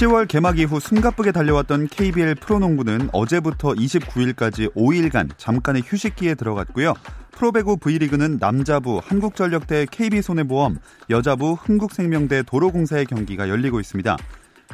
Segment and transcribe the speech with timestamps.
[0.00, 6.94] 10월 개막 이후 숨가쁘게 달려왔던 KBL 프로농구는 어제부터 29일까지 5일간 잠깐의 휴식기에 들어갔고요.
[7.32, 10.78] 프로배구 V리그는 남자부 한국전력 대 KB손해보험,
[11.10, 14.16] 여자부 흥국생명대 도로공사의 경기가 열리고 있습니다.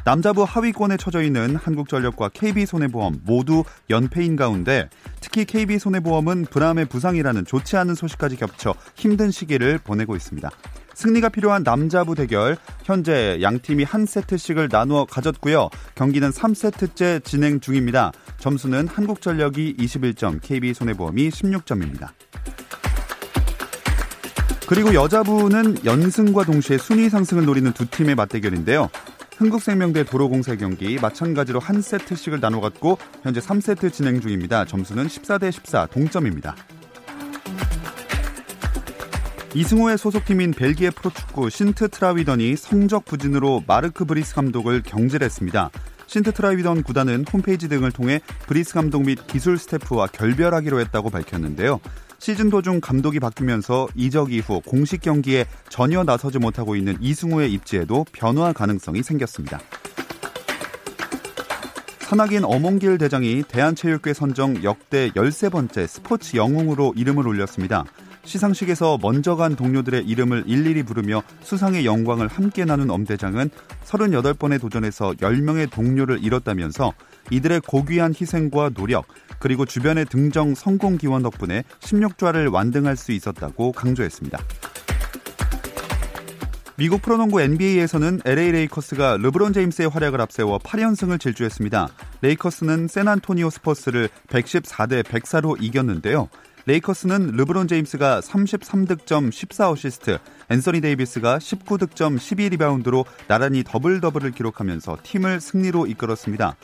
[0.05, 4.89] 남자부 하위권에 처져 있는 한국전력과 KB손해보험 모두 연패인 가운데
[5.19, 10.49] 특히 KB손해보험은 브람의 부상이라는 좋지 않은 소식까지 겹쳐 힘든 시기를 보내고 있습니다.
[10.97, 15.69] 승리가 필요한 남자부 대결 현재 양 팀이 한 세트씩을 나누어 가졌고요.
[15.93, 18.11] 경기는 3세트째 진행 중입니다.
[18.39, 22.09] 점수는 한국전력이 21점, KB손해보험이 16점입니다.
[24.67, 28.89] 그리고 여자부는 연승과 동시에 순위 상승을 노리는 두 팀의 맞대결인데요.
[29.37, 34.65] 흥국생명대 도로공사 경기 마찬가지로 한 세트씩을 나눠갔고 현재 3세트 진행 중입니다.
[34.65, 36.55] 점수는 14대 14 동점입니다.
[39.53, 45.71] 이승우의 소속팀인 벨기에 프로축구 신트 트라위던이 성적 부진으로 마르크 브리스 감독을 경질했습니다.
[46.05, 51.79] 신트 트라위던 구단은 홈페이지 등을 통해 브리스 감독 및 기술 스태프와 결별하기로 했다고 밝혔는데요.
[52.19, 58.53] 시즌 도중 감독이 바뀌면서 이적 이후 공식 경기에 전혀 나서지 못하고 있는 이승우의 입지에도 변화
[58.53, 59.59] 가능성이 생겼습니다.
[61.99, 67.83] 산악인 엄홍길 대장이 대한체육회 선정 역대 13번째 스포츠 영웅으로 이름을 올렸습니다.
[68.27, 73.49] 시상식에서 먼저 간 동료들의 이름을 일일이 부르며 수상의 영광을 함께 나눈 엄 대장은
[73.85, 76.93] 38번의 도전에서 10명의 동료를 잃었다면서
[77.31, 79.07] 이들의 고귀한 희생과 노력,
[79.39, 84.37] 그리고 주변의 등정 성공 기원 덕분에 16좌를 완등할 수 있었다고 강조했습니다.
[86.75, 91.87] 미국 프로농구 NBA에서는 LA 레이커스가 르브론 제임스의 활약을 앞세워 8연승을 질주했습니다.
[92.21, 96.29] 레이커스는 샌안토니오 스퍼스를 114대 104로 이겼는데요.
[96.67, 100.19] 레이커스는 르브론 제임스가 33득점 14어시스트,
[100.49, 106.57] 앤서니 데이비스가 19득점 12리바운드로 나란히 더블 더블을 기록하면서 팀을 승리로 이끌었습니다.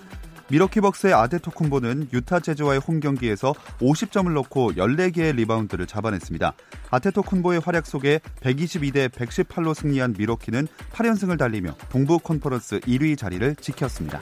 [0.50, 6.52] 밀워키 벅스의 아테토쿤보는 유타 재즈와의 홈 경기에서 50점을 넣고 14개의 리바운드를 잡아냈습니다.
[6.92, 14.20] 아테토쿤보의 활약 속에 122대 118로 승리한 밀워키는 8연승을 달리며 동부 컨퍼런스 1위 자리를 지켰습니다.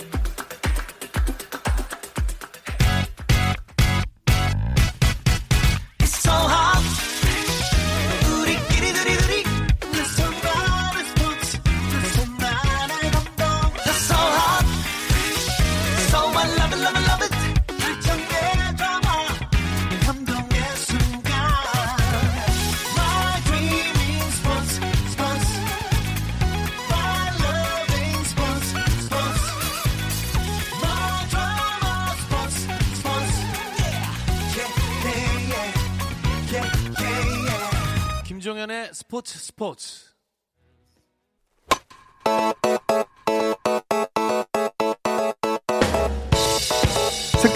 [38.91, 40.10] 스포츠 스포츠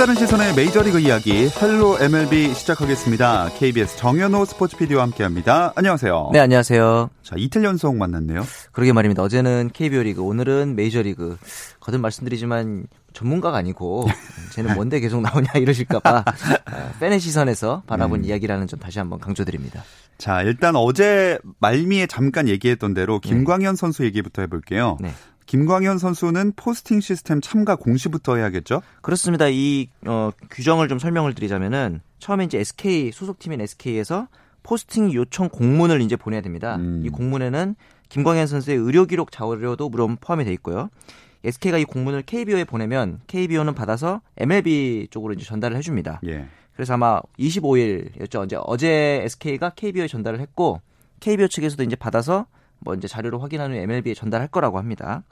[0.05, 3.49] 색다른 시선의 메이저리그 이야기 Hello MLB 시작하겠습니다.
[3.57, 5.73] KBS 정현호 스포츠 PD와 함께합니다.
[5.75, 6.29] 안녕하세요.
[6.31, 7.09] 네, 안녕하세요.
[7.23, 8.43] 자, 이틀 연속 만났네요.
[8.71, 9.23] 그러게 말입니다.
[9.23, 11.38] 어제는 KBO 리그, 오늘은 메이저리그.
[11.79, 14.05] 거듭 말씀드리지만 전문가가 아니고
[14.53, 18.25] 쟤는 뭔데 계속 나오냐 이러실까봐 아, 팬의 시선에서 바라본 음.
[18.25, 19.83] 이야기라는 점 다시 한번 강조드립니다.
[20.19, 23.29] 자, 일단 어제 말미에 잠깐 얘기했던 대로 네.
[23.29, 23.79] 김광현 네.
[23.79, 24.97] 선수 얘기부터 해볼게요.
[25.01, 25.11] 네.
[25.45, 28.81] 김광현 선수는 포스팅 시스템 참가 공시부터 해야겠죠?
[29.01, 29.47] 그렇습니다.
[29.47, 34.28] 이 어, 규정을 좀 설명을 드리자면은 처음에 이제 SK 소속팀인 SK에서
[34.64, 36.78] 포스팅 요청 공문을 이제 보내야 됩니다.
[36.78, 37.03] 음.
[37.05, 37.75] 이 공문에는
[38.09, 40.90] 김광현 선수의 의료 기록 자료도 물론 포함이 돼 있고요.
[41.43, 46.22] SK가 이 공문을 KBO에 보내면 KBO는 받아서 MLB 쪽으로 이제 전달을 해줍니다.
[46.25, 46.47] 예.
[46.73, 48.46] 그래서 아마 25일이었죠.
[48.46, 50.81] 이제 어제 SK가 KBO에 전달을 했고
[51.19, 52.47] KBO 측에서도 이제 받아서
[52.79, 55.23] 뭐 이제 자료를 확인한 후에 MLB에 전달할 거라고 합니다.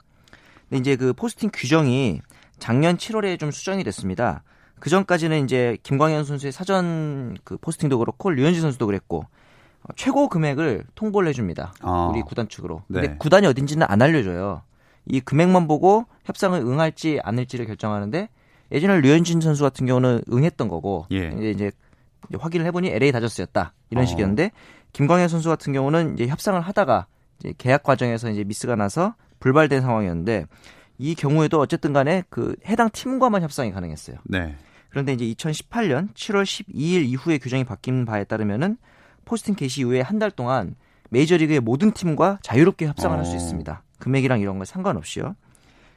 [0.68, 2.20] 근데 이제 그 포스팅 규정이
[2.58, 4.42] 작년 7월에 좀 수정이 됐습니다.
[4.80, 9.24] 그 전까지는 이제 김광현 선수의 사전 그 포스팅도 그렇고 류현진 선수도 그랬고
[9.82, 11.74] 어, 최고 금액을 통보를 해줍니다.
[11.82, 12.10] 어.
[12.12, 12.82] 우리 구단 측으로.
[12.86, 13.16] 근데 네.
[13.18, 14.62] 구단이 어딘지는 안 알려줘요.
[15.06, 18.28] 이 금액만 보고 협상을 응할지 않을지를 결정하는데
[18.72, 21.28] 예전에 류현진 선수 같은 경우는 응했던 거고 예.
[21.38, 21.70] 이제, 이제
[22.38, 24.06] 확인을 해보니 LA 다저스였다 이런 어.
[24.06, 24.50] 식이었는데
[24.92, 27.06] 김광현 선수 같은 경우는 이제 협상을 하다가
[27.58, 30.46] 계약 과정에서 이제 미스가 나서 불발된 상황이었는데
[30.98, 34.16] 이 경우에도 어쨌든 간에 그 해당 팀과만 협상이 가능했어요.
[34.24, 34.56] 네.
[34.90, 38.76] 그런데 이제 2018년 7월 12일 이후에 규정이 바뀐 바에 따르면은
[39.24, 40.76] 포스팅 게시 이후에 한 달 동안
[41.10, 43.36] 메이저리그의 모든 팀과 자유롭게 협상을 할수 어.
[43.36, 43.82] 있습니다.
[43.98, 45.34] 금액이랑 이런 거 상관없이요.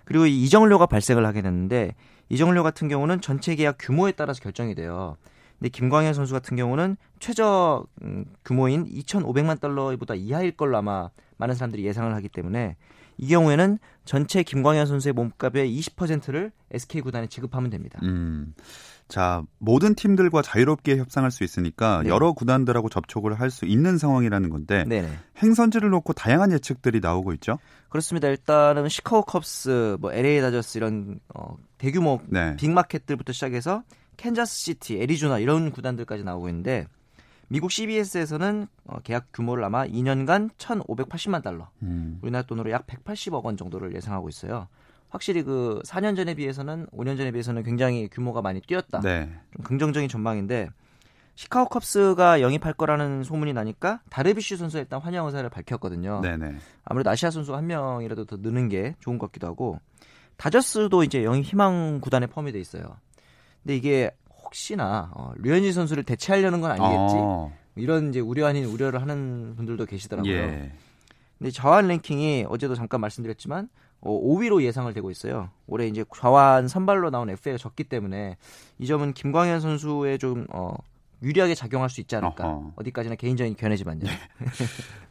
[0.06, 1.95] 그리고 이 이정료가 발생을 하게 됐는데
[2.30, 5.18] 이정료 같은 경우는 전체 계약 규모에 따라서 결정이 돼요.
[5.60, 11.84] 근데 김광현 선수 같은 경우는 최저 음, 규모인 2,500만 달러보다 이하일 걸로 아마 많은 사람들이
[11.86, 12.75] 예상을 하기 때문에
[13.17, 17.99] 이 경우에는 전체 김광현 선수의 몸값의 20%를 SK 구단에 지급하면 됩니다.
[18.03, 18.53] 음.
[19.07, 22.09] 자, 모든 팀들과 자유롭게 협상할 수 있으니까 네.
[22.09, 25.09] 여러 구단들하고 접촉을 할 수 있는 상황이라는 건데 네네.
[25.41, 27.57] 행선지를 놓고 다양한 예측들이 나오고 있죠.
[27.89, 28.27] 그렇습니다.
[28.27, 32.55] 일단은 시카고 컵스, 뭐 LA 다저스 이런 어, 대규모 네.
[32.57, 33.83] big market들부터 시작해서
[34.17, 36.87] 캔자스 시티, 애리조나 이런 구단들까지 나오고 있는데
[37.49, 42.19] 미국 CBS에서는 어, 계약 규모를 아마 2년간 1,580만 달러, 음.
[42.21, 44.67] 우리나라 돈으로 약 180억 원 정도를 예상하고 있어요.
[45.09, 48.99] 확실히 그 4년 전에 비해서는 5년 전에 비해서는 굉장히 규모가 많이 뛰었다.
[48.99, 49.31] 네.
[49.55, 50.69] 좀 긍정적인 전망인데
[51.35, 56.19] 시카고 컵스가 영입할 거라는 소문이 나니까 다르비쉬 선수가 일단 환영 의사를 밝혔거든요.
[56.21, 56.55] 네, 네.
[56.83, 59.79] 아무래도 아시아 선수가 한 명이라도 더 느는 게 좋은 것 같기도 하고
[60.35, 62.97] 다저스도 이제 영입 희망 구단에 포함이 돼 있어요.
[63.63, 64.11] 근데 이게
[64.47, 67.15] 혹시나 어, 류현진 선수를 대체하려는 건 아니겠지?
[67.17, 70.31] 어, 이런 이제 우려 아닌 우려를 하는 분들도 계시더라고요.
[70.33, 70.71] 예.
[71.38, 73.69] 근데 좌완 랭킹이 어제도 잠깐 말씀드렸지만
[74.01, 75.49] 어, 5위로 예상을 되고 있어요.
[75.67, 78.38] 올해 이제 좌완 선발로 나온 FA가 적기 때문에
[78.79, 80.73] 이 점은 김광현 선수에 좀 어,
[81.21, 82.47] 유리하게 작용할 수 있지 않을까.
[82.47, 82.73] 어허.
[82.77, 84.05] 어디까지나 개인적인 견해지만요.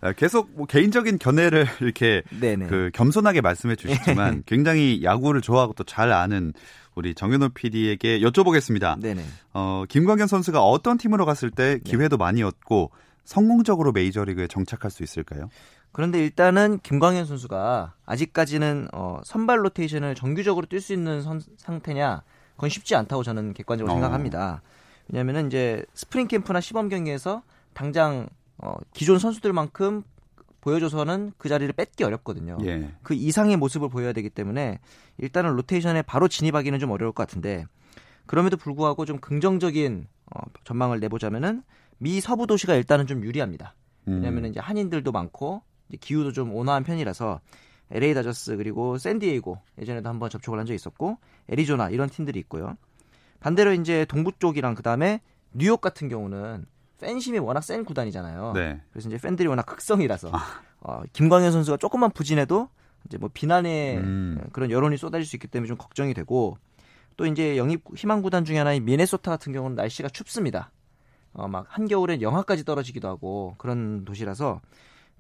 [0.01, 2.67] 아, 계속 뭐 개인적인 견해를 이렇게 네네.
[2.67, 6.53] 그 겸손하게 말씀해 주시지만 굉장히 야구를 좋아하고 또 잘 아는
[6.97, 8.99] 우리 정현호 PD에게 여쭤보겠습니다.
[8.99, 9.23] 네네.
[9.53, 12.91] 어, 김광현 선수가 어떤 팀으로 갔을 때 기회도 많이 얻고
[13.25, 15.51] 성공적으로 메이저리그에 정착할 수 있을까요?
[15.93, 22.23] 그런데 일단은 김광현 선수가 아직까지는 어, 선발 로테이션을 정규적으로 뛸 수 있는 선- 상태냐
[22.55, 23.97] 그건 쉽지 않다고 저는 객관적으로 어.
[23.97, 24.63] 생각합니다.
[25.09, 27.43] 왜냐하면 이제 스프링 캠프나 시범 경기에서
[27.75, 28.27] 당장
[28.57, 30.03] 어, 기존 선수들만큼
[30.67, 32.59] 보여줘서는 그 자리를 뺏기 어렵거든요.
[32.65, 32.91] 예.
[33.05, 34.81] 그 이상의 모습을 보여야 되기 때문에
[35.19, 37.67] 일단은 로테이션에 바로 진입하기는 좀 어려울 것 같은데
[38.27, 41.63] 그럼에도 불구하고 좀 긍정적인 어, 전망을 내보자면은
[41.99, 43.77] 미 서부 도시가 일단은 좀 유리합니다.
[44.09, 44.15] 음.
[44.15, 47.41] 왜냐하면 이제 한인들도 많고 이제 기후도 좀 온화한 편이라서
[47.93, 51.19] LA 다저스 그리고 샌디에이고 예전에도 한번 접촉을 한 적이 있었고
[51.49, 52.77] 애리조나 이런 팀들이 있고요.
[53.39, 55.21] 반대로 이제 동부 쪽이랑 그다음에
[55.55, 56.67] 뉴욕 같은 경우는
[57.01, 58.53] 팬심이 워낙 센 구단이잖아요.
[58.55, 58.81] 네.
[58.91, 60.31] 그래서 이제 팬들이 워낙 극성이라서
[60.81, 62.69] 어, 김광현 선수가 조금만 부진해도
[63.07, 64.41] 이제 뭐 비난의 음.
[64.53, 66.59] 그런 여론이 쏟아질 수 있기 때문에 좀 걱정이 되고
[67.17, 70.71] 또 이제 영입 희망 구단 중에 하나인 미네소타 같은 경우는 날씨가 춥습니다.
[71.33, 74.61] 어, 막 한겨울엔 영하까지 떨어지기도 하고 그런 도시라서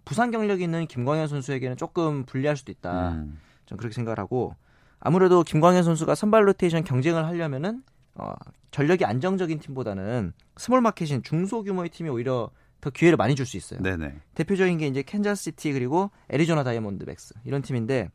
[0.04, 3.10] 부상 경력이 있는 김광현 선수에게는 조금 불리할 수도 있다.
[3.12, 3.38] 음.
[3.66, 4.54] 전 그렇게 생각을 하고
[4.98, 7.82] 아무래도 김광현 선수가 선발 로테이션 경쟁을 하려면은
[8.16, 8.34] 어,
[8.70, 13.80] 전력이 안정적인 팀보다는 small market인 중소규모의 팀이 오히려 더 기회를 많이 줄 수 있어요.
[13.80, 14.20] 네네.
[14.34, 18.10] 대표적인 게 이제 캔자스 시티 그리고 애리조나 다이아몬드백스 이런 팀인데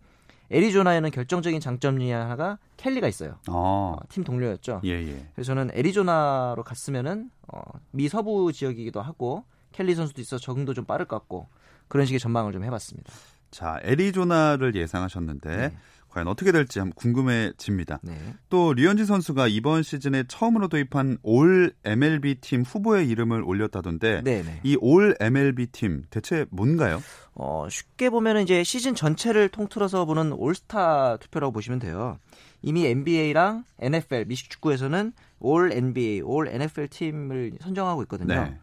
[0.51, 3.37] 애리조나에는 결정적인 장점 중에 하나가 켈리가 있어요.
[3.47, 3.95] 어.
[3.97, 4.81] 어, 팀 동료였죠.
[4.83, 5.25] 예, 예.
[5.33, 7.61] 그래서 저는 애리조나로 갔으면은 어,
[7.91, 11.47] 미 서부 지역이기도 하고 켈리 선수도 있어 서 적응도 좀 빠를 것 같고
[11.87, 13.11] 그런 식의 전망을 좀 해봤습니다.
[13.49, 15.77] 자, 애리조나를 예상하셨는데 네.
[16.11, 17.99] 과연 어떻게 될지 한번 궁금해집니다.
[18.03, 18.13] 네.
[18.49, 24.61] 또 류현진 선수가 이번 시즌에 처음으로 도입한 올 MLB 팀 후보의 이름을 올렸다던데 네네.
[24.63, 27.01] 이올 MLB 팀 대체 뭔가요?
[27.33, 32.19] 어, 쉽게 보면은 이제 시즌 전체를 통틀어서 보는 올스타 투표라고 보시면 돼요.
[32.61, 38.35] 이미 NBA랑 NFL 미식 축구에서는 올 NBA, 올 NFL 팀을 선정하고 있거든요.
[38.35, 38.59] 네.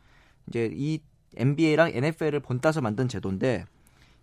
[0.48, 1.00] 이제 이
[1.36, 3.64] NBA랑 NFL을 본따서 만든 제도인데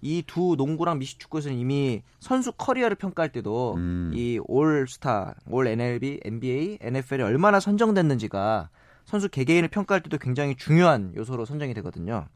[0.05, 4.11] 이 두 농구랑 미식 축구에서는 이미 선수 커리어를 평가할 때도 음.
[4.13, 8.69] 이 올스타, 올 MLB, NBA, NFL이 얼마나 선정됐는지가
[9.05, 12.27] 선수 개개인을 평가할 때도 굉장히 중요한 요소로 선정이 되거든요.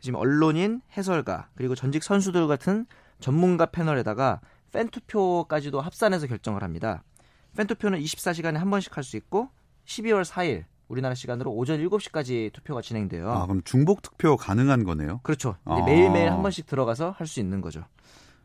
[0.00, 2.84] 지금 언론인, 해설가, 그리고 전직 선수들 같은
[3.18, 4.40] 전문가 패널에다가
[4.72, 7.02] 팬 투표까지도 합산해서 결정을 합니다.
[7.56, 9.48] 팬 투표는 24시간에 한 번씩 할 수 있고
[9.86, 13.30] 12월 4일 우리나라 시간으로 오전 7시까지 투표가 진행돼요.
[13.30, 15.20] 아, 그럼 중복 투표 가능한 거네요.
[15.22, 15.56] 그렇죠.
[15.64, 15.80] 아.
[15.84, 17.84] 매일매일 한 번씩 들어가서 할 수 있는 거죠.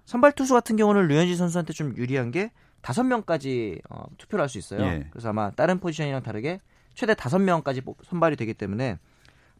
[0.05, 4.59] 선발 투수 같은 경우는 류현진 선수한테 좀 유리한 게 다섯 명까지 어, 투표를 할 수
[4.59, 4.81] 있어요.
[4.81, 5.07] 예.
[5.09, 6.59] 그래서 아마 다른 포지션이랑 다르게
[6.93, 8.99] 최대 다섯 명까지 뽑- 선발이 되기 때문에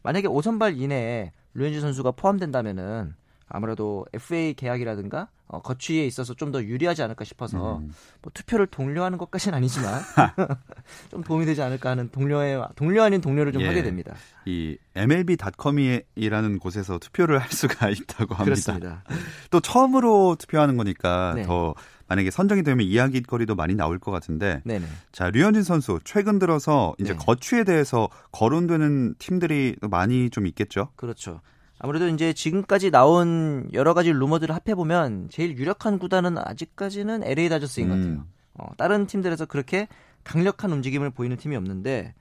[0.04, 3.14] 만약에 5선발 이내에 류현진 선수가 포함된다면은
[3.48, 7.92] 아무래도 FA 계약이라든가 어, 거취에 있어서 좀 더 유리하지 않을까 싶어서 음.
[8.22, 10.00] 뭐 투표를 독려하는 것까지는 아니지만
[11.10, 13.66] 좀 도움이 되지 않을까 하는 동료의 동료 아닌 동료를 좀 예.
[13.66, 14.14] 하게 됩니다.
[14.44, 18.44] 이 MLB.com이라는 곳에서 투표를 할 수가 있다고 합니다.
[18.44, 19.04] 그렇습니다.
[19.50, 21.42] 또 처음으로 투표하는 거니까 네.
[21.42, 21.74] 더
[22.08, 24.86] 만약에 선정이 되면 이야기거리도 많이 나올 것 같은데 네네.
[25.10, 27.18] 자 류현진 선수 최근 들어서 이제 네.
[27.18, 30.90] 거취에 대해서 거론되는 팀들이 많이 좀 있겠죠.
[30.96, 31.40] 그렇죠.
[31.78, 37.88] 아무래도 이제 지금까지 나온 여러 가지 루머들을 합해 보면 제일 유력한 구단은 아직까지는 LA 다저스인
[37.88, 38.00] 것 음.
[38.00, 38.24] 같아요.
[38.54, 39.88] 어, 다른 팀들에서 그렇게
[40.24, 42.14] 강력한 움직임을 보이는 팀이 없는데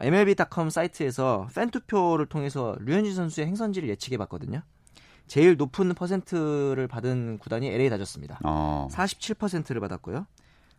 [0.00, 4.62] MLB.com 사이트에서 팬 투표를 통해서 류현진 선수의 행선지를 예측해 봤거든요.
[5.26, 8.40] 제일 높은 퍼센트를 받은 구단이 LA 다저스입니다.
[8.44, 8.88] 어.
[8.90, 10.26] 47%를 받았고요.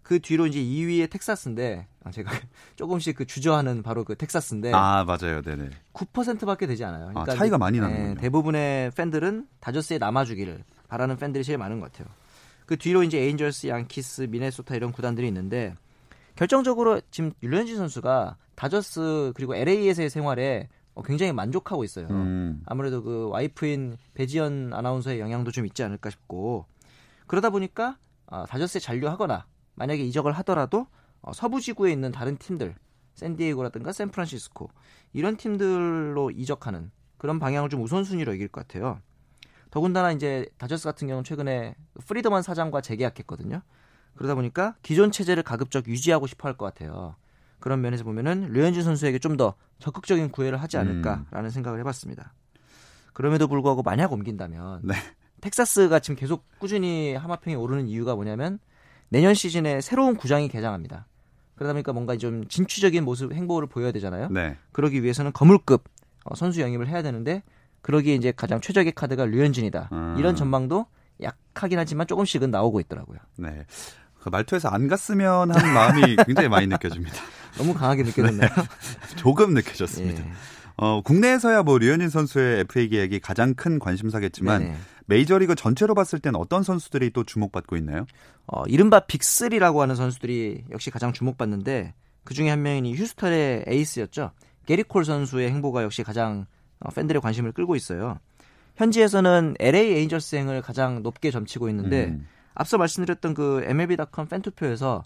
[0.07, 2.31] 그 뒤로 이제 2위에 텍사스인데 아, 제가
[2.77, 5.69] 조금씩 그 주저하는 바로 그 텍사스인데 아 맞아요, 네네.
[5.91, 7.11] 9%밖에 되지 않아요.
[7.13, 8.15] 아, 차이가 많이 예, 나는군요.
[8.15, 12.07] 대부분의 팬들은 다저스에 남아주기를 바라는 팬들이 제일 많은 것 같아요.
[12.65, 15.75] 그 뒤로 이제 에인절스, 양키스, 미네소타 이런 구단들이 있는데
[16.37, 22.07] 결정적으로 지금 류현진 선수가 다저스 그리고 LA에서의 생활에 어, 굉장히 만족하고 있어요.
[22.11, 22.61] 음.
[22.65, 26.65] 아무래도 그 와이프인 배지연 아나운서의 영향도 좀 있지 않을까 싶고
[27.27, 27.97] 그러다 보니까
[28.27, 29.45] 아, 다저스에 잔류하거나
[29.77, 30.87] 만약에 이적을 하더라도
[31.21, 32.75] 어, 서부 지구에 있는 다른 팀들
[33.15, 34.69] 샌디에이고라든가 샌프란시스코
[35.13, 38.99] 이런 팀들로 이적하는 그런 방향을 좀 우선순위로 여길 것 같아요.
[39.71, 43.61] 더군다나 이제 다저스 같은 경우는 최근에 프리드만 사장과 재계약했거든요.
[44.15, 47.15] 그러다 보니까 기존 체제를 가급적 유지하고 싶어 할 것 같아요.
[47.59, 52.33] 그런 면에서 보면은 류현진 선수에게 좀 더 적극적인 구애를 하지 않을까라는 생각을 해봤습니다.
[53.13, 54.93] 그럼에도 불구하고 만약 옮긴다면 네.
[55.41, 58.59] 텍사스가 지금 계속 꾸준히 하마평이 오르는 이유가 뭐냐면
[59.09, 61.07] 내년 시즌에 새로운 구장이 개장합니다.
[61.55, 64.29] 그러다 보니까 뭔가 좀 진취적인 모습 행보를 보여야 되잖아요.
[64.29, 64.57] 네.
[64.71, 65.85] 그러기 위해서는 거물급
[66.23, 67.43] 어, 선수 영입을 해야 되는데
[67.81, 69.89] 그러기에 이제 가장 최적의 카드가 류현진이다.
[69.91, 70.15] 음.
[70.19, 70.85] 이런 전망도
[71.21, 73.17] 약하긴 하지만 조금씩은 나오고 있더라고요.
[73.37, 73.65] 네.
[74.19, 77.15] 그 말투에서 안 갔으면 하는 마음이 굉장히 많이 느껴집니다.
[77.57, 78.49] 너무 강하게 느껴졌나요?
[79.15, 80.23] 조금 느껴졌습니다.
[80.23, 80.31] 예.
[80.75, 84.77] 어, 국내에서야 뭐 류현진 선수의 FA 계약이 가장 큰 관심사겠지만 네네.
[85.07, 88.05] 메이저리그 전체로 봤을 땐 어떤 선수들이 또 주목받고 있나요?
[88.45, 94.31] 어, 이른바 빅3라고 하는 선수들이 역시 가장 주목받는데 그 중에 한 명이 휴스턴의 에이스였죠.
[94.65, 96.45] 게리콜 선수의 행보가 역시 가장
[96.79, 98.19] 어, 팬들의 관심을 끌고 있어요.
[98.75, 102.27] 현지에서는 LA 에인절스행을 가장 높게 점치고 있는데 음.
[102.53, 105.03] 앞서 말씀드렸던 그 MLB.com 팬 투표에서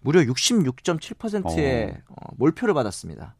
[0.00, 3.34] 무려 66.7%의 어, 몰표를 받았습니다.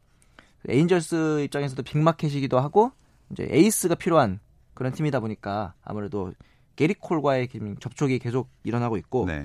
[0.68, 2.92] 에인절스 입장에서도 빅마켓이기도 하고
[3.30, 4.40] 이제 에이스가 필요한
[4.80, 6.32] 그런 팀이다 보니까 아무래도
[6.76, 9.44] 게릿 콜과의 접촉이 계속 일어나고 있고 네.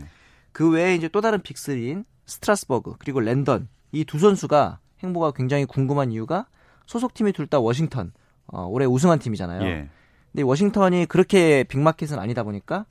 [0.53, 5.65] 그 외에 이제 또 다른 big 3인 스트라스버그 그리고 렌던 이 두 선수가 행보가 굉장히
[5.65, 6.47] 궁금한 이유가
[6.85, 8.13] 소속팀이 둘 다 워싱턴
[8.47, 9.61] 어, 올해 우승한 팀이잖아요.
[9.65, 9.89] 예.
[10.31, 12.85] 근데 워싱턴이 그렇게 big market은 아니다 보니까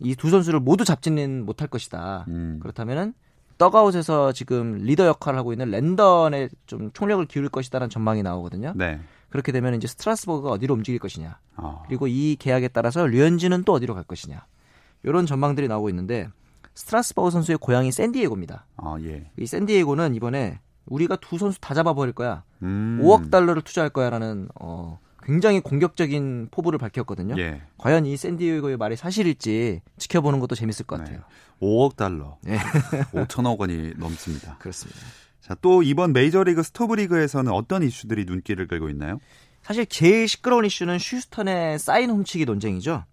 [0.00, 2.24] 이 두 선수를 모두 잡지는 못할 것이다.
[2.28, 2.60] 음.
[2.62, 3.12] 그렇다면은
[3.58, 8.72] 더그아웃에서 지금 리더 역할을 하고 있는 렌던에 좀 총력을 기울일 것이다라는 전망이 나오거든요.
[8.74, 9.00] 네.
[9.34, 11.40] 그렇게 되면 이제 스트라스버그가 어디로 움직일 것이냐.
[11.56, 11.82] 어.
[11.88, 14.46] 그리고 이 계약에 따라서 류현진은 또 어디로 갈 것이냐.
[15.02, 16.28] 이런 전망들이 나오고 있는데
[16.74, 18.64] 스트라스버그 선수의 고향이 샌디에고입니다.
[18.76, 19.28] 아, 예.
[19.36, 22.44] 이 샌디에고는 이번에 우리가 두 선수 다 잡아버릴 거야.
[22.62, 23.00] 음.
[23.02, 27.34] 5억 달러를 투자할 거야라는 어, 굉장히 공격적인 포부를 밝혔거든요.
[27.36, 27.60] 예.
[27.76, 31.22] 과연 이 샌디에고의 말이 사실일지 지켜보는 것도 재밌을 것 같아요.
[31.60, 32.38] 5억 달러.
[32.42, 32.56] 네.
[33.12, 34.58] 5천억 원이 넘습니다.
[34.62, 35.00] 그렇습니다.
[35.44, 39.18] 자, 또 이번 메이저리그 스토브리그에서는 어떤 이슈들이 눈길을 끌고 있나요?
[39.60, 43.04] 사실 제일 시끄러운 이슈는 휴스턴의 사인 훔치기 논쟁이죠.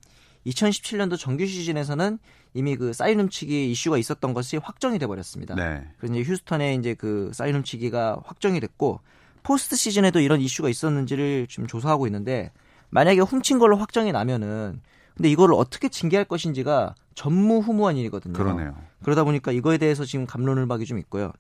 [0.48, 2.20] 2017년도 정규 시즌에서는
[2.54, 5.56] 이미 그 사인 훔치기 이슈가 있었던 것이 확정이 돼 버렸습니다.
[5.56, 5.86] 네.
[5.98, 9.02] 그래서 이제 휴스턴의 이제 그 사인 훔치기가 확정이 됐고
[9.44, 12.54] 포스트 시즌에도 이런 이슈가 있었는지를 지금 조사하고 있는데
[12.92, 14.80] 만약에 훔친 걸로 확정이 나면은
[15.18, 18.34] 근데 이거를 어떻게 징계할 것인지가 전무후무한 일이거든요.
[18.34, 18.74] 그러네요.
[19.04, 21.34] 그러다 보니까 이거에 대해서 지금 감론을 박이 좀 있고요.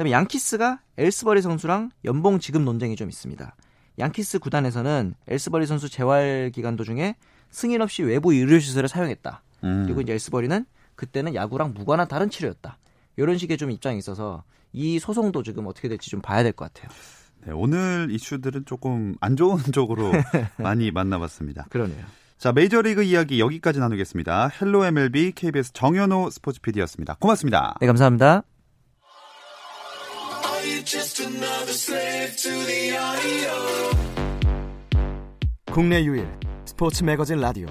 [0.00, 3.54] 그다음에 양키스가 엘스버리 선수랑 연봉 지급 논쟁이 좀 있습니다.
[3.98, 7.16] 양키스 구단에서는 엘스버리 선수 재활 기간 도중에
[7.50, 9.42] 승인 없이 외부 의료 시설을 사용했다.
[9.64, 9.82] 음.
[9.84, 10.64] 그리고 이제 엘스버리는
[10.94, 12.78] 그때는 야구랑 무관한 다른 치료였다.
[13.18, 14.42] 이런 식의 좀 입장이 있어서
[14.72, 16.90] 이 소송도 지금 어떻게 될지 좀 봐야 될 것 같아요.
[17.44, 20.12] 네, 오늘 이슈들은 조금 안 좋은 쪽으로
[20.56, 21.66] 많이 만나봤습니다.
[21.68, 22.06] 그러네요.
[22.38, 24.48] 자, 메이저리그 이야기 여기까지 나누겠습니다.
[24.62, 27.16] Hello MLB KBS 정현호 스포츠 PD였습니다.
[27.20, 27.74] 고맙습니다.
[27.82, 28.44] 네, 감사합니다.
[35.72, 36.28] 국내 유일
[36.64, 37.68] 스포츠 매거진 라디오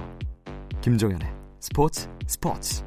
[0.81, 1.27] 김종현의
[1.59, 2.83] 스포츠 스포츠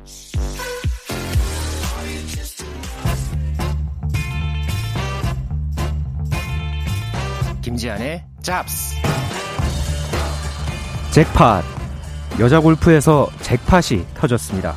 [7.63, 8.97] 김지한의 잡스.
[11.13, 11.63] 잭팟
[12.41, 14.75] 여자 골프에서 잭팟이 터졌습니다.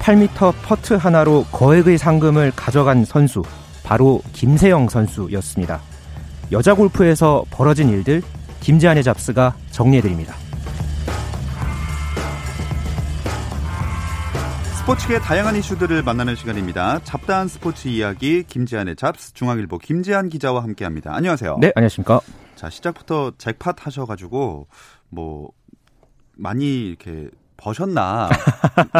[0.00, 3.42] 8m 퍼트 하나로 거액의 상금을 가져간 선수,
[3.90, 5.80] 바로 김세영 선수였습니다.
[6.52, 8.22] 여자 골프에서 벌어진 일들,
[8.60, 10.36] 김지한의 잡스가 정리해드립니다.
[14.78, 17.00] 스포츠계 다양한 이슈들을 만나는 시간입니다.
[17.02, 21.12] 잡다한 스포츠 이야기 김지한의 잡스 중앙일보 김지한 기자와 함께합니다.
[21.12, 21.58] 안녕하세요.
[21.60, 22.20] 네, 안녕하십니까.
[22.54, 24.68] 자 시작부터 잭팟 하셔가지고
[25.08, 25.50] 뭐
[26.36, 27.28] 많이 이렇게
[27.60, 28.30] 버셨나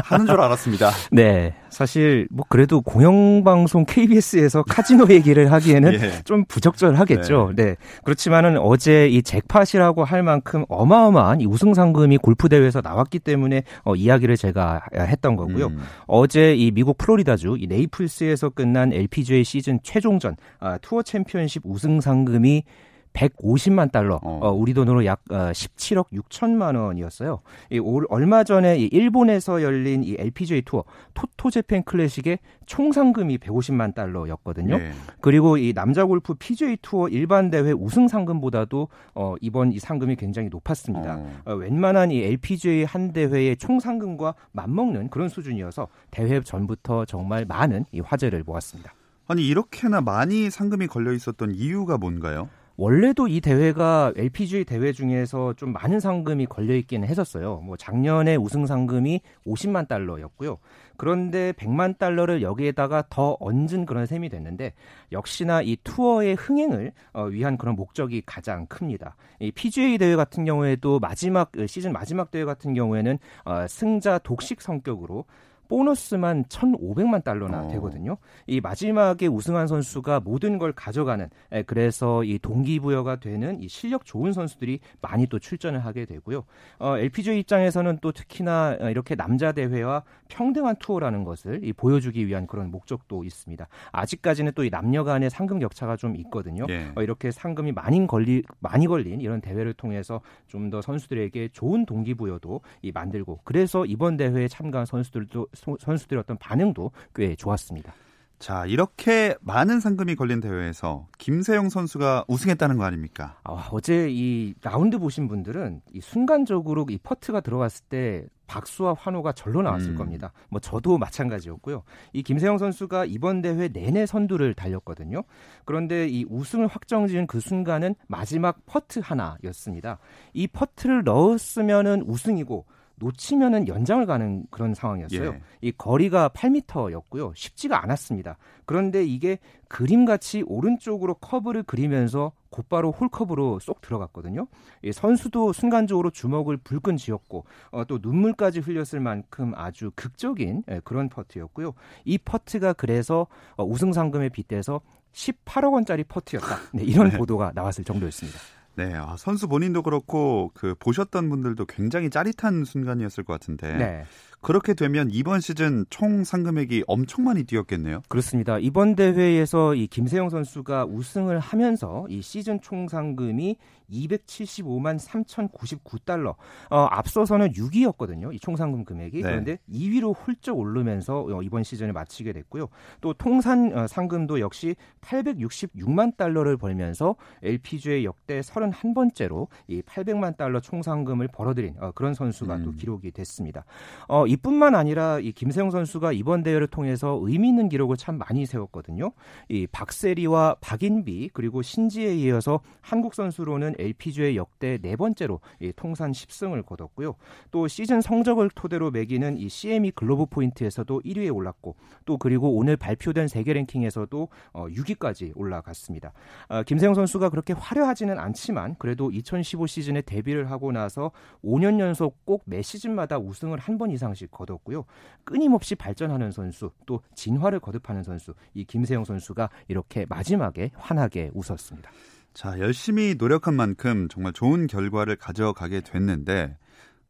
[0.04, 0.90] 하는 줄 알았습니다.
[1.10, 1.54] 네.
[1.70, 6.22] 사실 뭐 그래도 공영방송 KBS에서 카지노 얘기를 하기에는 예.
[6.24, 7.52] 좀 부적절하겠죠.
[7.56, 7.76] 네.
[8.04, 13.94] 그렇지만은 어제 이 잭팟이라고 할 만큼 어마어마한 이 우승 상금이 골프 대회에서 나왔기 때문에 어,
[13.94, 15.66] 이야기를 제가 했던 거고요.
[15.66, 15.78] 음.
[16.06, 22.64] 어제 이 미국 플로리다주 이 네이플스에서 끝난 LPGA 시즌 최종전 아, 투어 챔피언십 우승 상금이
[23.12, 24.40] 150만 달러, 어.
[24.42, 27.40] 어, 우리 돈으로 약 어, 17억 6천만 원이었어요.
[27.70, 33.38] 이 올, 얼마 전에 이 일본에서 열린 이 LPGA 투어 토토 재팬 클래식의 총 상금이
[33.38, 34.74] 150만 달러였거든요.
[34.76, 34.92] 예.
[35.20, 40.48] 그리고 이 남자 골프 PGA 투어 일반 대회 우승 상금보다도 어, 이번 이 상금이 굉장히
[40.48, 41.16] 높았습니다.
[41.16, 41.30] 어.
[41.46, 47.86] 어, 웬만한 이 LPGA 한 대회의 총 상금과 맞먹는 그런 수준이어서 대회 전부터 정말 많은
[47.92, 48.94] 이 화제를 모았습니다.
[49.26, 52.48] 아니 이렇게나 많이 상금이 걸려 있었던 이유가 뭔가요?
[52.80, 57.60] 원래도 이 대회가 LPGA 대회 중에서 좀 많은 상금이 걸려 있기는 했었어요.
[57.60, 60.56] 뭐 작년에 우승 상금이 50만 달러였고요.
[60.96, 64.72] 그런데 100만 달러를 여기에다가 더 얹은 그런 셈이 됐는데
[65.12, 69.14] 역시나 이 투어의 흥행을 어, 위한 그런 목적이 가장 큽니다.
[69.40, 74.62] 이 PGA 대회 같은 경우에도 마지막 어, 시즌 마지막 대회 같은 경우에는 어, 승자 독식
[74.62, 75.26] 성격으로
[75.70, 77.68] 보너스만 1,500만 달러나 어.
[77.68, 78.16] 되거든요.
[78.48, 84.32] 이 마지막에 우승한 선수가 모든 걸 가져가는 에, 그래서 이 동기부여가 되는 이 실력 좋은
[84.32, 86.42] 선수들이 많이 또 출전을 하게 되고요.
[86.80, 92.46] 어, LPGA 입장에서는 또 특히나 어, 이렇게 남자 대회와 평등한 투어라는 것을 이 보여주기 위한
[92.48, 93.66] 그런 목적도 있습니다.
[93.92, 96.66] 아직까지는 또 이 남녀 간의 상금 격차가 좀 있거든요.
[96.68, 96.90] 예.
[96.96, 102.60] 어, 이렇게 상금이 많이 걸리 많이 걸린 이런 대회를 통해서 좀 더 선수들에게 좋은 동기부여도
[102.82, 107.92] 이 만들고 그래서 이번 대회에 참가한 선수들도 소- 선수들의 어떤 반응도 꽤 좋았습니다.
[108.40, 113.38] 자 이렇게 많은 상금이 걸린 대회에서 김세영 선수가 우승했다는 거 아닙니까?
[113.44, 119.60] 아, 어제 이 라운드 보신 분들은 이 순간적으로 이 퍼트가 들어갔을 때 박수와 환호가 절로
[119.60, 119.94] 나왔을 음.
[119.94, 120.32] 겁니다.
[120.48, 121.84] 뭐 저도 마찬가지였고요.
[122.14, 125.22] 이 김세영 선수가 이번 대회 내내 선두를 달렸거든요.
[125.66, 129.98] 그런데 이 우승을 확정지은 그 순간은 마지막 퍼트 하나였습니다.
[130.32, 132.64] 이 퍼트를 넣었으면은 우승이고
[133.00, 135.30] 놓치면은 연장을 가는 그런 상황이었어요.
[135.32, 135.40] 예.
[135.60, 137.32] 이 거리가 8m였고요.
[137.34, 138.36] 쉽지가 않았습니다.
[138.66, 144.46] 그런데 이게 그림같이 오른쪽으로 커브를 그리면서 곧바로 홀컵으로 쏙 들어갔거든요.
[144.82, 151.08] 이 선수도 순간적으로 주먹을 불끈 쥐었고 어, 또 눈물까지 흘렸을 만큼 아주 극적인 예, 그런
[151.08, 151.72] 퍼트였고요.
[152.04, 154.80] 이 퍼트가 그래서 어, 우승 상금에 빗대서
[155.12, 156.56] 18억 원짜리 퍼트였다.
[156.74, 157.18] 네, 이런 네.
[157.18, 158.38] 보도가 나왔을 정도였습니다.
[158.80, 164.04] 네, 아, 선수 본인도 그렇고 그 보셨던 분들도 굉장히 짜릿한 순간이었을 것 같은데 네.
[164.42, 168.00] 그렇게 되면 이번 시즌 총 상금액이 엄청 많이 뛰었겠네요.
[168.08, 168.58] 그렇습니다.
[168.58, 173.56] 이번 대회에서 이 김세영 선수가 우승을 하면서 이 시즌 총 상금이
[173.90, 176.34] 275만 3,099달러.
[176.70, 178.32] 어, 앞서서는 6위였거든요.
[178.34, 179.18] 이 총 상금 금액이.
[179.18, 179.22] 네.
[179.22, 182.68] 그런데 2위로 훌쩍 오르면서 어, 이번 시즌을 마치게 됐고요.
[183.02, 190.82] 또 통산 어, 상금도 역시 866만 달러를 벌면서 LPGA 역대 31번째로 이 800만 달러 총
[190.82, 192.76] 상금을 벌어들인 어, 그런 선수가 또 음.
[192.76, 193.64] 기록이 됐습니다.
[194.08, 199.10] 어, 이뿐만 아니라 이 김세영 선수가 이번 대회를 통해서 의미 있는 기록을 참 많이 세웠거든요.
[199.48, 206.64] 이 박세리와 박인비 그리고 신지에 이어서 한국 선수로는 LPGA 역대 네 번째로 이 통산 10승을
[206.64, 207.16] 거뒀고요.
[207.50, 213.26] 또 시즌 성적을 토대로 매기는 이 CME 글로브 포인트에서도 1위에 올랐고 또 그리고 오늘 발표된
[213.26, 216.12] 세계 랭킹에서도 어, 6위까지 올라갔습니다.
[216.48, 221.10] 어, 김세영 선수가 그렇게 화려하지는 않지만 그래도 2015 시즌에 데뷔를 하고 나서
[221.44, 224.84] 5년 연속 꼭 매 시즌마다 우승을 한 번 이상씩 거뒀고요.
[225.24, 231.90] 끊임없이 발전하는 선수, 또 진화를 거듭하는 선수, 이 김세영 선수가 이렇게 마지막에 환하게 웃었습니다.
[232.34, 236.56] 자, 열심히 노력한 만큼 정말 좋은 결과를 가져가게 됐는데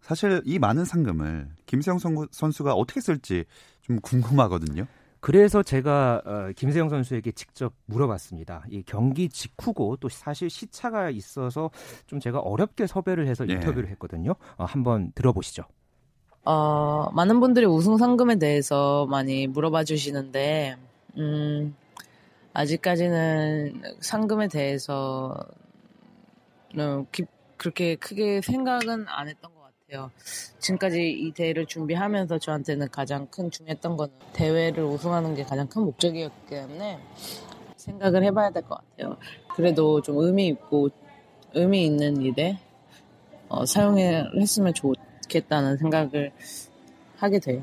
[0.00, 3.44] 사실 이 많은 상금을 김세영 선- 선수가 어떻게 쓸지
[3.82, 4.86] 좀 궁금하거든요.
[5.20, 8.64] 그래서 제가 어, 김세영 선수에게 직접 물어봤습니다.
[8.70, 11.70] 이 경기 직후고 또 사실 시차가 있어서
[12.06, 13.52] 좀 제가 어렵게 섭외를 해서 예.
[13.52, 14.34] 인터뷰를 했거든요.
[14.56, 15.64] 어, 한번 들어보시죠.
[16.44, 20.76] 어, 많은 분들이 우승 상금에 대해서 많이 물어봐 주시는데,
[21.18, 21.74] 음,
[22.54, 25.36] 아직까지는 상금에 대해서,
[26.72, 27.24] 는 기-
[27.56, 30.10] 그렇게 크게 생각은 안 했던 것 같아요.
[30.60, 36.46] 지금까지 이 대회를 준비하면서 저한테는 가장 큰 중요했던 거는 대회를 우승하는 게 가장 큰 목적이었기
[36.48, 36.98] 때문에
[37.76, 39.16] 생각을 해봐야 될 것 같아요.
[39.54, 40.88] 그래도 좀 의미 있고
[41.54, 42.58] 의미 있는 일에
[43.48, 44.94] 어, 사용을 했으면 좋
[45.30, 46.32] 겠다는 생각을
[47.16, 47.62] 하게 돼요.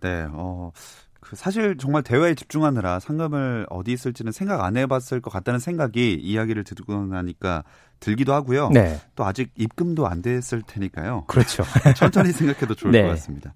[0.00, 0.72] 네, 어,
[1.20, 6.64] 그 사실 정말 대회에 집중하느라 상금을 어디 있을지는 생각 안 해봤을 것 같다는 생각이 이야기를
[6.64, 7.64] 듣고 나니까
[8.00, 8.70] 들기도 하고요.
[8.70, 9.00] 네.
[9.14, 11.24] 또 아직 입금도 안 됐을 테니까요.
[11.26, 11.64] 그렇죠.
[11.96, 13.02] 천천히 생각해도 좋을 네.
[13.02, 13.54] 것 같습니다.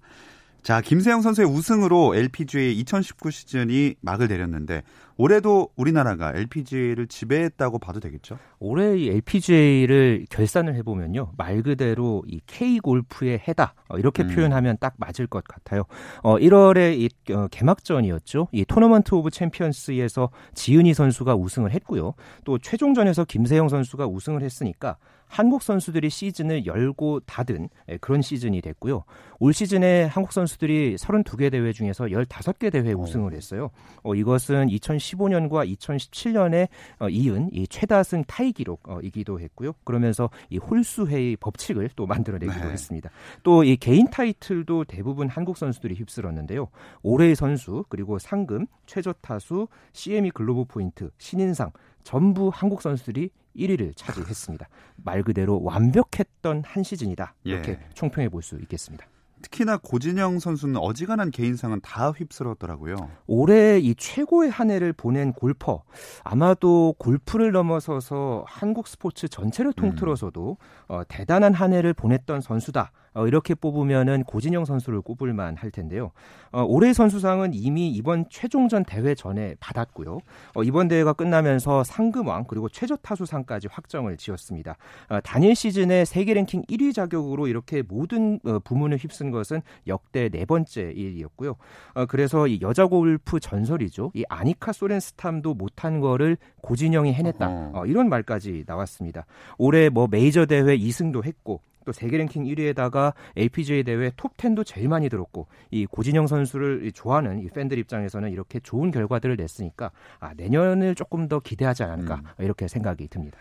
[0.63, 4.83] 자, 김세영 선수의 우승으로 LPGA 2019 시즌이 막을 내렸는데
[5.17, 8.37] 올해도 우리나라가 LPGA를 지배했다고 봐도 되겠죠?
[8.59, 11.33] 올해 이 LPGA를 결산을 해보면요.
[11.35, 13.73] 말 그대로 이 K 골프의 해다.
[13.87, 14.29] 어, 이렇게 음.
[14.29, 15.83] 표현하면 딱 맞을 것 같아요.
[16.21, 18.47] 어, 1월에 이 어, 개막전이었죠.
[18.51, 22.13] 이 Tournament of Champions에서 지은희 선수가 우승을 했고요.
[22.45, 24.97] 또 최종전에서 김세영 선수가 우승을 했으니까
[25.31, 29.05] 한국 선수들이 시즌을 열고 닫은 예, 그런 시즌이 됐고요.
[29.39, 33.69] 올 시즌에 한국 선수들이 32개 대회 중에서 15개 대회에 우승을 했어요.
[34.03, 36.67] 어, 이것은 2015년과 2017년에
[36.99, 39.71] 어, 이은 이 최다승 타이 기록이기도 했고요.
[39.85, 42.71] 그러면서 이 홀수회의 법칙을 또 만들어내기도 네.
[42.71, 43.09] 했습니다.
[43.43, 46.67] 또 이 개인 타이틀도 대부분 한국 선수들이 휩쓸었는데요.
[47.03, 51.71] 올해의 선수 그리고 상금, 최저 타수, CME 글로브 포인트, 신인상
[52.03, 54.67] 전부 한국 선수들이 1위를 차지했습니다.
[54.97, 57.33] 말 그대로 완벽했던 한 시즌이다.
[57.43, 57.79] 이렇게 예.
[57.93, 59.05] 총평해 볼 수 있겠습니다.
[59.41, 62.95] 특히나 고진영 선수는 어지간한 개인상은 다 휩쓸었더라고요.
[63.25, 65.83] 올해 이 최고의 한 해를 보낸 골퍼
[66.23, 70.57] 아마도 골프를 넘어서서 한국 스포츠 전체를 통틀어서도
[70.89, 72.91] 어, 대단한 한 해를 보냈던 선수다.
[73.13, 76.11] 어, 이렇게 뽑으면은 고진영 선수를 꼽을만 할 텐데요.
[76.51, 80.19] 어, 올해 선수상은 이미 이번 최종전 대회 전에 받았고요.
[80.55, 84.77] 어, 이번 대회가 끝나면서 상금왕 그리고 최저 타수상까지 확정을 지었습니다.
[85.09, 90.45] 어, 단일 시즌에 세계 랭킹 1위 자격으로 이렇게 모든 어, 부문을 휩쓴 것은 역대 네
[90.45, 91.55] 번째 일이었고요.
[91.95, 94.11] 어, 그래서 이 여자 골프 전설이죠.
[94.13, 97.71] 이 아니카 소렌스탐도 못한 거를 고진영이 해냈다.
[97.85, 99.25] 이런 말까지 나왔습니다.
[99.57, 104.87] 올해 뭐 메이저 대회 2승도 했고 또 세계 랭킹 1위에다가 LPGA 대회 톱 10도 제일
[104.87, 110.33] 많이 들었고 이 고진영 선수를 이 좋아하는 이 팬들 입장에서는 이렇게 좋은 결과들을 냈으니까 아,
[110.35, 112.43] 내년을 조금 더 기대하지 않을까 음.
[112.43, 113.37] 이렇게 생각이 듭니다.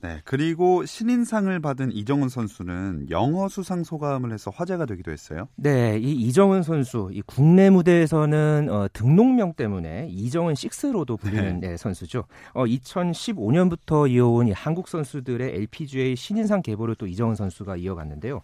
[0.00, 5.48] 네, 그리고 신인상을 받은 이정은 선수는 영어 수상 소감을 해서 화제가 되기도 했어요.
[5.56, 12.24] 네, 이 이정은 선수, 이 국내 무대에서는 어, 등록명 때문에 이정은 6로도 불리는 네, 선수죠.
[12.54, 18.42] 어, 2015년부터 이어온 이 한국 선수들의 LPGA 신인상 계보를 또 이정은 선수가 이어갔는데요.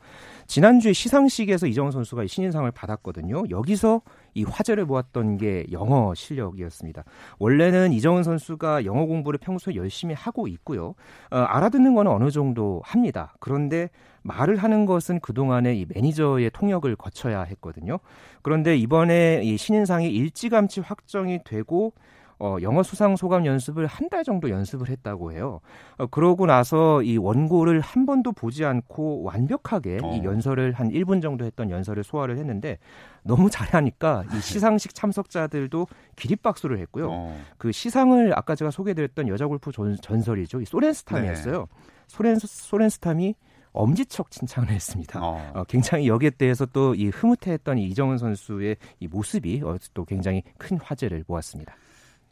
[0.49, 3.45] 지난주에 시상식에서 이정은 선수가 이 신인상을 받았거든요.
[3.51, 4.03] 여기서
[4.35, 7.05] 이 화제를 모았던 게 영어 실력이었습니다.
[7.38, 10.94] 원래는 이정은 선수가 영어 공부를 평소에 열심히 하고 있고요.
[11.31, 13.35] 어, 알아듣는 거는 어느 정도 합니다.
[13.40, 13.88] 그런데
[14.23, 17.99] 말을 하는 것은 그동안에 이 매니저의 통역을 거쳐야 했거든요.
[18.42, 21.92] 그런데 이번에 이 신인상이 일찌감치 확정이 되고
[22.38, 25.61] 어, 영어 수상 소감 연습을 한 달 정도 연습을 했다고 해요.
[25.99, 30.14] 어, 그러고 나서 이 원고를 한 번도 보지 않고 완벽하게 어.
[30.14, 32.79] 이 연설을 한 1분 정도 했던 연설을 소화를 했는데
[33.23, 37.09] 너무 잘하니까 이 시상식 참석자들도 기립박수를 했고요.
[37.11, 40.61] 어, 그 시상을 아까 제가 소개드렸던 여자 골프 전, 전설이죠.
[40.61, 41.66] 이 소렌스탐이었어요.
[42.09, 43.35] 소렌 소렌스탐이
[43.73, 45.18] 엄지척 칭찬을 했습니다.
[45.20, 45.51] 어.
[45.55, 50.42] 어, 굉장히 여기에 대해서 또 이 흐뭇해했던 이 이정은 선수의 이 모습이 어, 또 굉장히
[50.59, 51.75] 큰 화제를 모았습니다.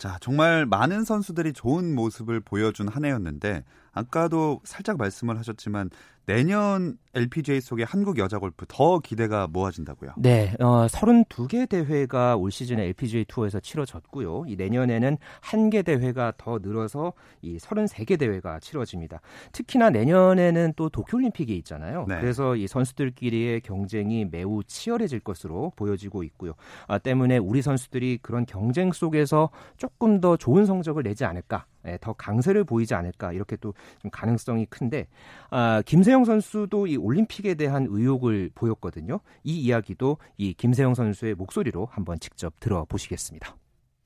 [0.02, 5.90] 자, 정말 많은 선수들이 좋은 모습을 보여준 한 해였는데 아까도 살짝 말씀을 하셨지만
[6.24, 10.12] 내년 LPGA 속의 한국 여자 골프 더 기대가 모아진다고요.
[10.18, 14.44] 네, 어, 32개 대회가 올 시즌에 LPGA 투어에서 치러졌고요.
[14.46, 19.20] 이 내년에는 한 개 대회가 더 늘어서 이 33개 대회가 치러집니다.
[19.52, 22.04] 특히나 내년에는 또 도쿄올림픽이 있잖아요.
[22.08, 22.20] 네.
[22.20, 26.52] 그래서 이 선수들끼리의 경쟁이 매우 치열해질 것으로 보여지고 있고요.
[26.86, 32.12] 아, 때문에 우리 선수들이 그런 경쟁 속에서 조금 더 좋은 성적을 내지 않을까, 예, 더
[32.12, 35.06] 강세를 보이지 않을까 이렇게 또 좀 가능성이 큰데
[35.50, 39.20] 아, 김세영 선수도 이 올림픽에 대한 의욕을 보였거든요.
[39.44, 43.56] 이 이야기도 이 김세영 선수의 목소리로 한번 직접 들어보시겠습니다.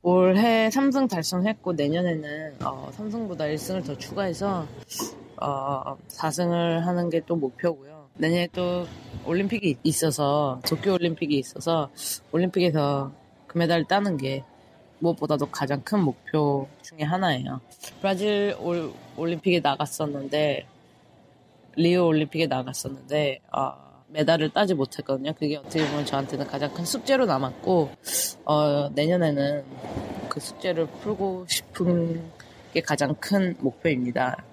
[0.02, 4.66] 올해 3승 달성했고 내년에는 어, 3승보다 1승을 더 추가해서
[5.40, 8.06] 어, 4승을 하는 게 또 목표고요.
[8.18, 8.86] 내년에 또
[9.26, 11.90] 올림픽이 있어서 도쿄 올림픽이 있어서
[12.32, 13.12] 올림픽에서
[13.48, 14.44] 금메달을 따는 게
[14.98, 17.60] 무엇보다도 가장 큰 목표 중에 하나예요.
[18.00, 20.66] 브라질 올, 올림픽에 나갔었는데
[21.76, 23.72] 리오 올림픽에 나갔었는데 어,
[24.08, 25.32] 메달을 따지 못했거든요.
[25.34, 27.90] 그게 어떻게 보면 저한테는 가장 큰 숙제로 남았고
[28.44, 29.64] 어, 내년에는
[30.28, 32.22] 그 숙제를 풀고 싶은
[32.72, 34.44] 게 가장 큰 목표입니다.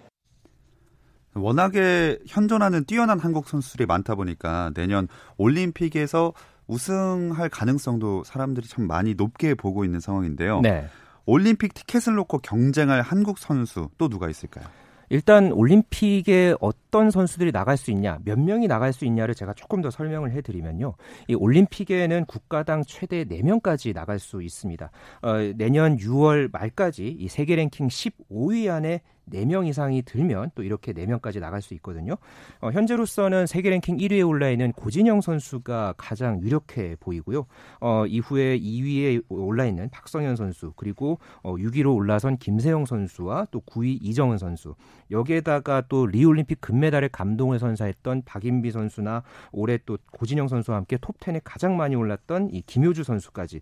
[1.35, 6.33] 워낙에 현존하는 뛰어난 한국 선수들이 많다 보니까 내년 올림픽에서
[6.67, 10.61] 우승할 가능성도 사람들이 참 많이 높게 보고 있는 상황인데요.
[10.61, 10.87] 네.
[11.25, 14.65] 올림픽 티켓을 놓고 경쟁할 한국 선수 또 누가 있을까요?
[15.09, 19.91] 일단 올림픽에 어떤 선수들이 나갈 수 있냐, 몇 명이 나갈 수 있냐를 제가 조금 더
[19.91, 20.95] 설명을 해드리면요.
[21.27, 24.89] 이 올림픽에는 국가당 최대 4명까지 나갈 수 있습니다.
[25.21, 31.39] 어, 내년 6월 말까지 이 세계 랭킹 15위 안에 4명 이상이 들면 또 이렇게 4명까지
[31.39, 32.15] 나갈 수 있거든요.
[32.59, 37.45] 어, 현재로서는 세계 랭킹 1위에 올라 있는 고진영 선수가 가장 유력해 보이고요.
[37.79, 43.99] 어, 이후에 2위에 올라 있는 박성현 선수 그리고 어, 6위로 올라선 김세영 선수와 또 9위
[44.01, 44.75] 이정은 선수
[45.11, 51.77] 여기에다가 또 리올림픽 금메달에 감동을 선사했던 박인비 선수나 올해 또 고진영 선수와 함께 톱10에 가장
[51.77, 53.61] 많이 올랐던 이 김효주 선수까지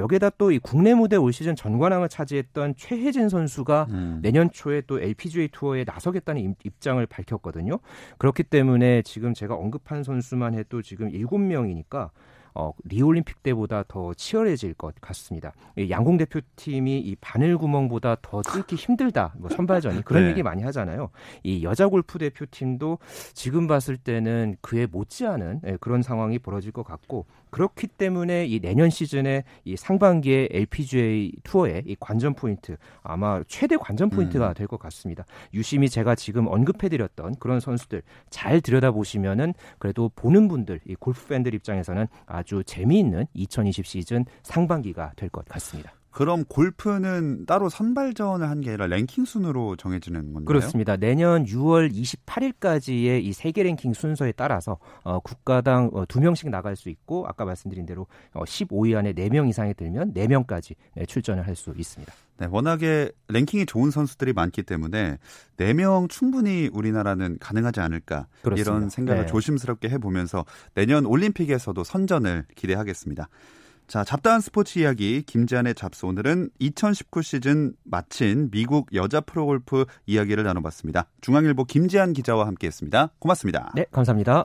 [0.00, 4.18] 여기에다 또 이 국내 무대 올 시즌 전관왕을 차지했던 최혜진 선수가 음.
[4.22, 7.78] 내년 초에 또 LPGA 투어에 나서겠다는 입장을 밝혔거든요.
[8.18, 12.10] 그렇기 때문에 지금 제가 언급한 선수만 해도 지금 7명이니까
[12.52, 15.52] 어, 리우올림픽 때보다 더 치열해질 것 같습니다.
[15.88, 19.34] 양궁 대표팀이 이 바늘 구멍보다 더 뚫기 힘들다.
[19.38, 20.30] 뭐 선발전이 그런 네.
[20.30, 21.10] 얘기 많이 하잖아요.
[21.44, 22.98] 이 여자 골프 대표팀도
[23.34, 28.90] 지금 봤을 때는 그에 못지않은 예, 그런 상황이 벌어질 것 같고 그렇기 때문에 이 내년
[28.90, 34.54] 시즌에 이 상반기에 LPGA 투어의 이 관전 포인트 아마 최대 관전 포인트가 음.
[34.54, 35.24] 될것 같습니다.
[35.54, 42.06] 유심히 제가 지금 언급해드렸던 그런 선수들 잘 들여다보시면은 그래도 보는 분들 이 골프 팬들 입장에서는
[42.26, 45.99] 아주 재미있는 2020 시즌 상반기가 될 것 같습니다.
[46.10, 50.44] 그럼 골프는 따로 선발전을 한 게 아니라 랭킹 순으로 정해지는 건가요?
[50.44, 50.96] 그렇습니다.
[50.96, 57.26] 내년 6월 28일까지의 이 세계 랭킹 순서에 따라서 어, 국가당 어, 2명씩 나갈 수 있고
[57.26, 62.12] 아까 말씀드린 대로 어, 15위 안에 4명 이상이 들면 4명까지 네, 출전을 할 수 있습니다.
[62.38, 65.18] 네, 워낙에 랭킹이 좋은 선수들이 많기 때문에
[65.58, 68.70] 4명 충분히 우리나라는 가능하지 않을까 그렇습니다.
[68.70, 69.26] 이런 생각을 네.
[69.26, 70.44] 조심스럽게 해보면서
[70.74, 73.28] 내년 올림픽에서도 선전을 기대하겠습니다.
[73.90, 81.06] 자, 잡다한 스포츠 이야기 김지한의 잡스 오늘은 2019 시즌 마친 미국 여자 프로골프 이야기를 나눠봤습니다.
[81.22, 83.10] 중앙일보 김지한 기자와 함께했습니다.
[83.18, 83.72] 고맙습니다.
[83.74, 84.44] 네, 감사합니다.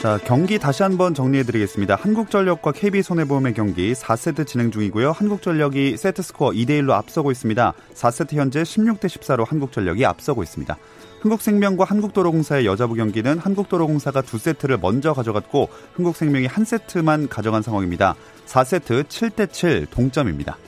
[0.00, 1.96] 자, 경기 다시 한번 정리해 드리겠습니다.
[1.96, 5.10] 한국전력과 KB손해보험의 경기 4세트 진행 중이고요.
[5.10, 7.72] 한국전력이 세트 스코어 2대 1로 앞서고 있습니다.
[7.94, 10.76] 4세트 현재 16대 14로 한국전력이 앞서고 있습니다.
[11.24, 18.14] 흥국생명과 한국도로공사의 여자부 경기는 한국도로공사가 두 세트를 먼저 가져갔고 흥국생명이 한 세트만 가져간 상황입니다.
[18.46, 20.58] 4세트 7대 7 동점입니다.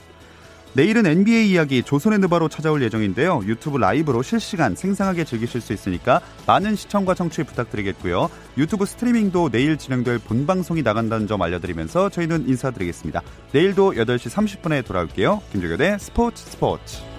[0.73, 3.41] 내일은 NBA 이야기 조선의 느바로 찾아올 예정인데요.
[3.45, 8.29] 유튜브 라이브로 실시간 생생하게 즐기실 수 있으니까 많은 시청과 청취 부탁드리겠고요.
[8.57, 13.21] 유튜브 스트리밍도 내일 진행될 본방송이 나간다는 점 알려드리면서 저희는 인사드리겠습니다.
[13.51, 15.41] 내일도 8시 30분에 돌아올게요.
[15.51, 17.16] 김종현의 스포츠 스포츠.